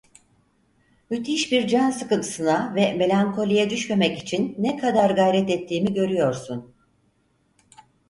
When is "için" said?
4.17-4.55